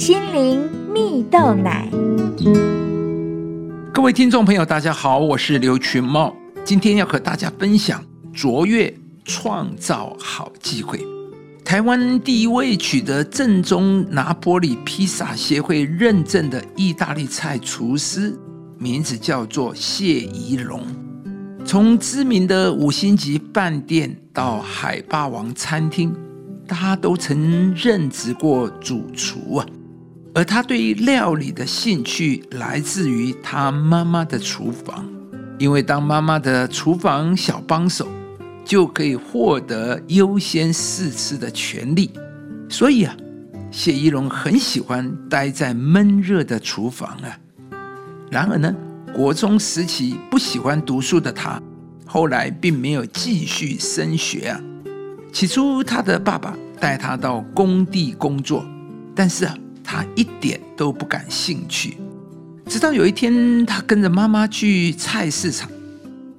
[0.00, 1.86] 心灵蜜豆奶。
[3.92, 6.34] 各位听众朋友，大家好，我是刘群茂，
[6.64, 8.02] 今天要和大家分享
[8.32, 8.90] 卓越
[9.26, 11.06] 创造好机会。
[11.62, 18.34] 台湾第一位取得正宗拿波里披萨协会认证的意大利菜厨师，
[18.78, 20.80] 名字叫做谢宜荣。
[21.62, 26.16] 从知名的五星级饭店到海霸王餐厅，
[26.66, 29.66] 他都曾任职过主厨啊。
[30.32, 35.04] 而他对料理的兴趣来自于他妈妈的厨房，
[35.58, 38.06] 因为当妈妈的厨房小帮手，
[38.64, 42.12] 就可以获得优先试吃的权利。
[42.68, 43.16] 所以啊，
[43.72, 47.36] 谢依龙很喜欢待在闷热的厨房啊。
[48.30, 48.72] 然而呢，
[49.12, 51.60] 国中时期不喜欢读书的他，
[52.06, 54.60] 后来并没有继续升学啊。
[55.32, 58.64] 起初，他的爸爸带他到工地工作，
[59.12, 59.52] 但是啊。
[59.92, 61.96] 他一点都不感兴趣，
[62.64, 65.68] 直到有一天，他跟着妈妈去菜市场，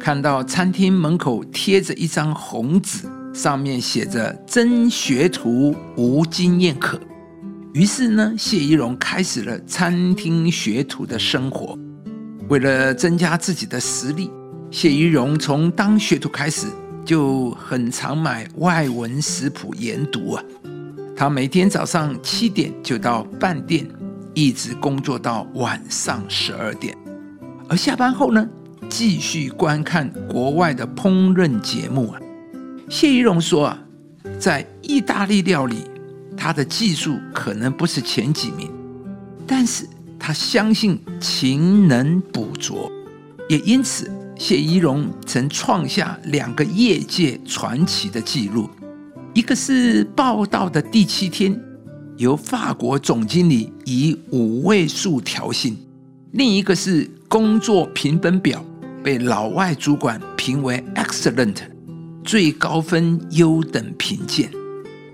[0.00, 6.98] 看到餐厅门口贴着一张红纸，上面写着“真学徒无经验可”。
[7.72, 11.78] 于是呢，谢依荣开始了餐厅学徒的生活。
[12.48, 14.28] 为了增加自己的实力，
[14.72, 16.66] 谢依荣从当学徒开始
[17.04, 20.42] 就很常买外文食谱研读啊。
[21.16, 23.88] 他每天早上七点就到饭店，
[24.34, 26.94] 一直工作到晚上十二点，
[27.70, 28.46] 而下班后呢，
[28.90, 32.20] 继续观看国外的烹饪节目啊。
[32.90, 33.78] 谢依荣说啊，
[34.38, 35.84] 在意大利料理，
[36.36, 38.70] 他的技术可能不是前几名，
[39.46, 42.92] 但是他相信勤能补拙，
[43.48, 48.68] 也因此，谢依荣曾创下两个业界传奇的纪录。
[49.36, 51.62] 一个是报道的第七天，
[52.16, 55.74] 由法国总经理以五位数调薪；
[56.32, 58.64] 另一个是工作评分表
[59.04, 61.56] 被老外主管评为 excellent，
[62.24, 64.50] 最高分优等评鉴。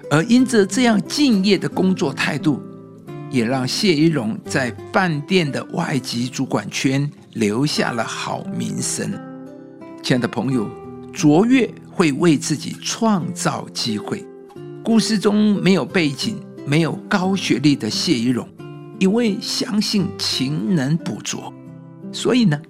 [0.09, 2.63] 而因着这样敬业的工作态度，
[3.29, 9.11] 也让谢依荣在饭店的外籍主管圈留下了好名声。
[10.01, 10.71] 亲爱的朋友，
[11.13, 11.69] 卓越。
[11.93, 14.25] 会为自己创造机会。
[14.83, 18.49] 故事中没有背景、没有高学历的谢依荣，
[18.99, 21.53] 因为相信勤能补拙，
[22.11, 22.61] 所以呢，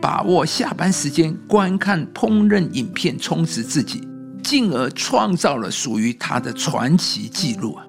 [0.00, 4.06] 把握下班时间观看烹饪影片，充实自己，
[4.44, 7.84] 进而创造了属于他的传奇记录啊！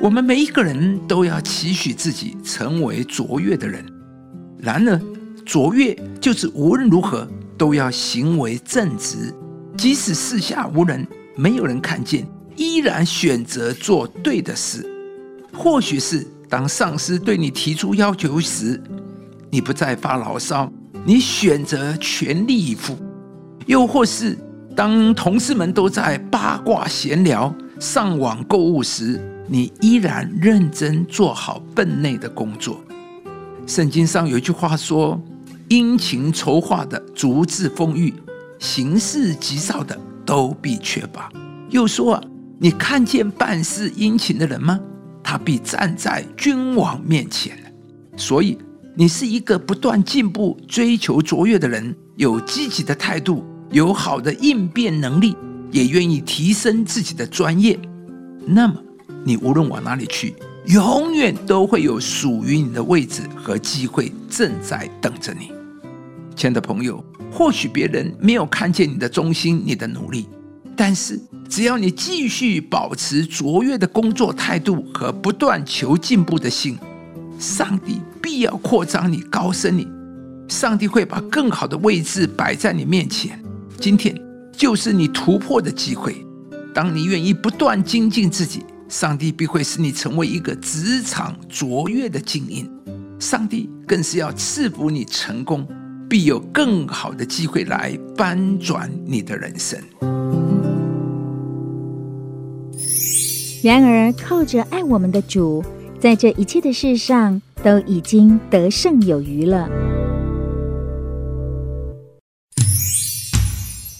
[0.00, 3.84] 我们每一个人都要期许自己成为卓越的人。
[4.58, 5.00] 然而，
[5.46, 9.32] 卓越就是无论如何都要行为正直。
[9.82, 11.04] 即使四下无人，
[11.34, 14.88] 没有人看见，依然选择做对的事。
[15.52, 18.80] 或许是当上司对你提出要求时，
[19.50, 20.72] 你不再发牢骚，
[21.04, 22.94] 你选择全力以赴；
[23.66, 24.38] 又或是
[24.76, 32.80] 当同事们都在八卦闲聊、上网购物时，你依然认真做好分内的工作。
[33.66, 35.20] 圣经上有一句话说
[35.68, 38.14] ：“殷勤筹划的，足智丰裕。”
[38.62, 41.28] 行事急躁的都必缺乏。
[41.68, 42.22] 又说，
[42.60, 44.78] 你看见办事殷勤的人吗？
[45.20, 47.58] 他必站在君王面前
[48.16, 48.56] 所以，
[48.94, 55.36] 你是一个不断进步、追求卓越的人，有积极的态度，有好的应变能力，
[55.72, 57.76] 也愿意提升自己的专业。
[58.46, 58.74] 那么，
[59.24, 60.36] 你无论往哪里去，
[60.66, 65.50] 永远都会有属于你的位置和机会正在等着你。
[66.34, 67.02] 亲爱的朋友。
[67.30, 70.28] 或许别人没有看见你的忠心、你的努力，
[70.76, 76.76] 但是只要你继续保持卓越的工作态度和不断求进步的心，
[77.38, 79.88] 上帝必要扩张你、高升你。
[80.46, 83.42] 上帝会把更好的位置摆在你面前。
[83.80, 84.14] 今天
[84.52, 86.14] 就是你突破的机会。
[86.74, 92.70] 当你愿意不断精进自己，上帝必会使你成为一个职场卓越的精英。
[93.18, 95.66] 上帝更是要赐福你成功。
[96.12, 99.78] 必有更好的机会来翻转你的人生。
[103.62, 105.64] 然而，靠着爱我们的主，
[105.98, 109.66] 在这一切的事上都已经得胜有余了。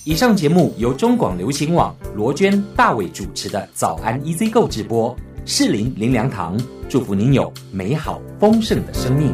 [0.05, 5.17] 以上节目由中广流行网罗娟、大伟主持的《早安 EZ 购》直播，
[5.47, 6.61] 适林林良堂
[6.91, 9.32] 祝福您有美好丰盛的生命。